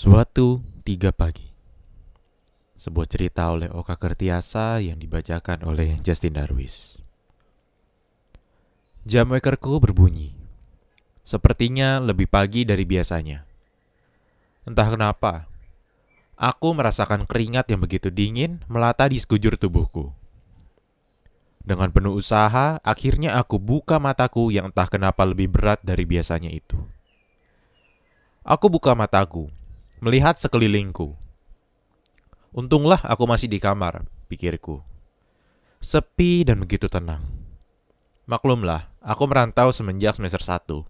Suatu 0.00 0.64
tiga 0.80 1.12
pagi 1.12 1.44
Sebuah 2.72 3.04
cerita 3.04 3.52
oleh 3.52 3.68
Oka 3.68 4.00
Kertiasa 4.00 4.80
yang 4.80 4.96
dibacakan 4.96 5.60
oleh 5.68 6.00
Justin 6.00 6.40
Darwis. 6.40 6.96
Jam 9.04 9.28
wakerku 9.28 9.76
berbunyi. 9.76 10.32
Sepertinya 11.20 12.00
lebih 12.00 12.32
pagi 12.32 12.64
dari 12.64 12.88
biasanya. 12.88 13.44
Entah 14.64 14.88
kenapa 14.88 15.44
Aku 16.32 16.72
merasakan 16.72 17.28
keringat 17.28 17.68
yang 17.68 17.84
begitu 17.84 18.08
dingin 18.08 18.64
melata 18.72 19.04
di 19.04 19.20
sekujur 19.20 19.60
tubuhku. 19.60 20.16
Dengan 21.60 21.92
penuh 21.92 22.16
usaha, 22.16 22.80
akhirnya 22.80 23.36
aku 23.36 23.60
buka 23.60 24.00
mataku 24.00 24.48
yang 24.48 24.72
entah 24.72 24.88
kenapa 24.88 25.28
lebih 25.28 25.52
berat 25.52 25.84
dari 25.84 26.08
biasanya 26.08 26.48
itu. 26.48 26.80
Aku 28.40 28.72
buka 28.72 28.96
mataku, 28.96 29.52
melihat 30.00 30.40
sekelilingku. 30.40 31.12
Untunglah 32.56 33.04
aku 33.04 33.28
masih 33.28 33.46
di 33.46 33.60
kamar, 33.60 34.08
pikirku. 34.26 34.80
Sepi 35.78 36.42
dan 36.42 36.64
begitu 36.64 36.88
tenang. 36.88 37.20
Maklumlah, 38.24 38.88
aku 39.04 39.28
merantau 39.28 39.68
semenjak 39.70 40.16
semester 40.16 40.40
1. 40.40 40.84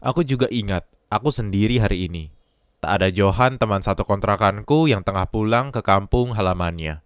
Aku 0.00 0.24
juga 0.24 0.48
ingat, 0.48 0.88
aku 1.12 1.28
sendiri 1.28 1.76
hari 1.76 2.08
ini. 2.08 2.32
Tak 2.80 2.96
ada 2.96 3.08
Johan 3.12 3.60
teman 3.60 3.84
satu 3.84 4.08
kontrakanku 4.08 4.88
yang 4.88 5.04
tengah 5.04 5.28
pulang 5.28 5.68
ke 5.68 5.84
kampung 5.84 6.32
halamannya. 6.32 7.04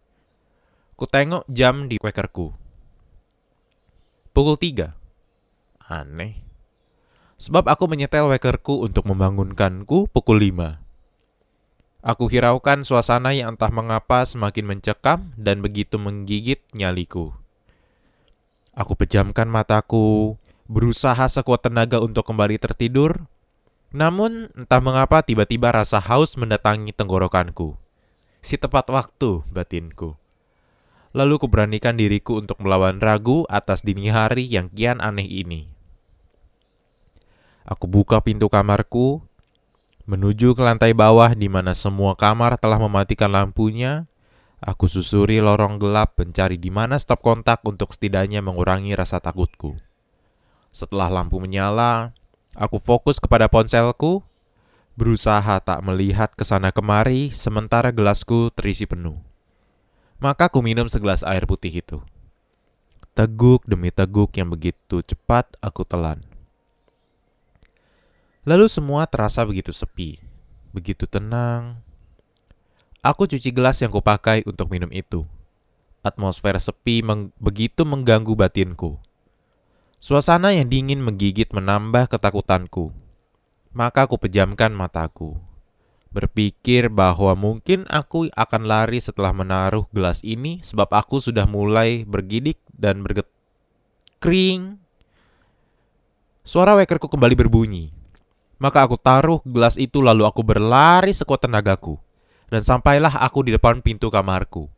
Ku 0.95 1.11
tengok 1.11 1.43
jam 1.51 1.91
di 1.91 1.99
kwekerku. 1.99 2.55
Pukul 4.31 4.55
tiga. 4.55 4.95
Aneh. 5.83 6.39
Sebab 7.43 7.67
aku 7.67 7.91
menyetel 7.91 8.31
wekerku 8.31 8.87
untuk 8.87 9.11
membangunkanku 9.11 10.07
pukul 10.15 10.39
lima. 10.39 10.84
Aku 12.05 12.29
hiraukan 12.29 12.85
suasana 12.85 13.33
yang 13.33 13.57
entah 13.57 13.73
mengapa 13.73 14.29
semakin 14.29 14.77
mencekam 14.77 15.33
dan 15.41 15.65
begitu 15.65 15.97
menggigit 15.97 16.61
nyaliku. 16.77 17.33
Aku 18.77 18.93
pejamkan 18.93 19.49
mataku, 19.49 20.37
berusaha 20.69 21.25
sekuat 21.25 21.65
tenaga 21.65 22.05
untuk 22.05 22.29
kembali 22.29 22.61
tertidur. 22.61 23.25
Namun, 23.89 24.53
entah 24.53 24.85
mengapa 24.85 25.25
tiba-tiba 25.25 25.73
rasa 25.73 25.97
haus 25.97 26.37
mendatangi 26.37 26.93
tenggorokanku. 26.93 27.73
Si 28.45 28.61
tepat 28.61 28.85
waktu, 28.93 29.41
batinku. 29.49 30.21
Lalu 31.17 31.41
kuberanikan 31.41 31.97
diriku 31.97 32.37
untuk 32.37 32.61
melawan 32.61 33.01
ragu 33.01 33.49
atas 33.49 33.81
dini 33.81 34.13
hari 34.13 34.45
yang 34.45 34.69
kian 34.69 35.01
aneh 35.01 35.25
ini. 35.25 35.73
Aku 37.65 37.89
buka 37.89 38.21
pintu 38.21 38.53
kamarku, 38.53 39.25
menuju 40.05 40.53
ke 40.53 40.63
lantai 40.63 40.93
bawah 40.93 41.33
di 41.33 41.49
mana 41.49 41.73
semua 41.73 42.17
kamar 42.17 42.61
telah 42.61 42.77
mematikan 42.81 43.33
lampunya. 43.33 44.09
Aku 44.65 44.89
susuri 44.89 45.45
lorong 45.45 45.77
gelap 45.77 46.17
mencari 46.17 46.57
di 46.57 46.73
mana 46.73 46.97
stop 46.97 47.21
kontak 47.21 47.61
untuk 47.69 47.93
setidaknya 47.93 48.41
mengurangi 48.41 48.97
rasa 48.97 49.21
takutku. 49.21 49.77
Setelah 50.73 51.13
lampu 51.13 51.37
menyala, 51.37 52.17
aku 52.57 52.81
fokus 52.81 53.21
kepada 53.21 53.45
ponselku, 53.45 54.25
berusaha 54.97 55.61
tak 55.61 55.85
melihat 55.85 56.33
ke 56.33 56.49
sana 56.49 56.73
kemari 56.73 57.29
sementara 57.37 57.93
gelasku 57.93 58.49
terisi 58.57 58.89
penuh. 58.89 59.21
Maka 60.17 60.49
ku 60.49 60.65
minum 60.65 60.89
segelas 60.89 61.21
air 61.21 61.45
putih 61.45 61.85
itu. 61.85 62.01
Teguk 63.13 63.69
demi 63.69 63.93
teguk 63.93 64.33
yang 64.35 64.49
begitu 64.49 65.05
cepat 65.05 65.61
aku 65.61 65.85
telan. 65.85 66.34
Lalu 68.45 68.69
semua 68.69 69.09
terasa 69.09 69.41
begitu 69.45 69.73
sepi, 69.73 70.21
begitu 70.73 71.09
tenang. 71.09 71.81
Aku 73.01 73.25
cuci 73.25 73.49
gelas 73.53 73.81
yang 73.81 73.93
kupakai 73.93 74.45
untuk 74.45 74.69
minum 74.69 74.89
itu. 74.93 75.25
Atmosfer 76.05 76.57
sepi 76.61 77.01
meng 77.01 77.33
begitu 77.41 77.89
mengganggu 77.89 78.37
batinku. 78.37 79.01
Suasana 79.97 80.53
yang 80.53 80.69
dingin 80.69 81.01
menggigit 81.01 81.49
menambah 81.57 82.13
ketakutanku. 82.13 82.93
Maka 83.73 84.05
aku 84.05 84.21
pejamkan 84.21 84.77
mataku 84.77 85.41
berpikir 86.15 86.87
bahwa 86.95 87.35
mungkin 87.35 87.91
aku 87.91 88.31
akan 88.39 88.63
lari 88.71 89.03
setelah 89.03 89.35
menaruh 89.35 89.91
gelas 89.91 90.23
ini 90.23 90.63
sebab 90.63 90.87
aku 90.95 91.19
sudah 91.19 91.43
mulai 91.51 92.07
bergidik 92.07 92.63
dan 92.71 93.03
berget 93.03 93.27
kering. 94.23 94.79
Suara 96.47 96.79
wekerku 96.79 97.11
kembali 97.11 97.35
berbunyi. 97.35 98.04
Maka 98.65 98.89
aku 98.89 98.97
taruh 98.97 99.45
gelas 99.45 99.77
itu 99.77 100.01
lalu 100.01 100.25
aku 100.25 100.41
berlari 100.41 101.13
sekuat 101.13 101.45
tenagaku. 101.45 102.01
Dan 102.49 102.65
sampailah 102.65 103.21
aku 103.21 103.45
di 103.45 103.53
depan 103.53 103.85
pintu 103.85 104.09
kamarku. 104.09 104.73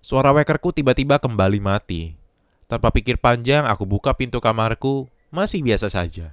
Suara 0.00 0.32
wekerku 0.32 0.72
tiba-tiba 0.72 1.20
kembali 1.20 1.60
mati. 1.60 2.16
Tanpa 2.64 2.88
pikir 2.88 3.20
panjang 3.20 3.68
aku 3.68 3.84
buka 3.84 4.16
pintu 4.16 4.40
kamarku, 4.40 5.04
masih 5.28 5.60
biasa 5.60 5.92
saja. 5.92 6.32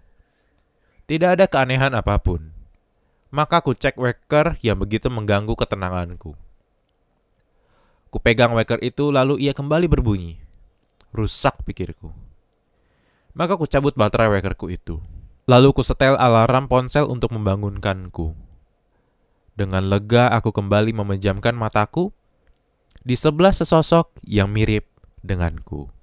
Tidak 1.12 1.28
ada 1.28 1.44
keanehan 1.52 1.92
apa 1.92 2.16
pun. 2.24 2.56
Maka 3.36 3.60
ku 3.60 3.76
cek 3.76 4.00
waker 4.00 4.56
yang 4.64 4.80
begitu 4.80 5.12
mengganggu 5.12 5.60
ketenanganku. 5.60 6.40
Ku 8.08 8.18
pegang 8.24 8.56
waker 8.56 8.80
itu 8.80 9.12
lalu 9.12 9.44
ia 9.44 9.52
kembali 9.52 9.92
berbunyi. 9.92 10.40
Rusak 11.12 11.68
pikirku. 11.68 12.16
Maka 13.36 13.60
ku 13.60 13.68
cabut 13.68 13.92
baterai 13.92 14.32
wakerku 14.32 14.72
itu. 14.72 15.04
Lalu 15.48 15.72
ku 15.72 15.80
setel 15.80 16.20
alarm 16.20 16.68
ponsel 16.68 17.08
untuk 17.08 17.32
membangunkanku. 17.32 18.36
Dengan 19.56 19.88
lega 19.88 20.28
aku 20.28 20.52
kembali 20.52 20.92
memejamkan 20.92 21.56
mataku 21.56 22.12
di 23.08 23.16
sebelah 23.16 23.56
sesosok 23.56 24.20
yang 24.28 24.52
mirip 24.52 24.92
denganku. 25.24 25.97